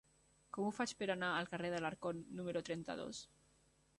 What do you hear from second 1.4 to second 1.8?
al carrer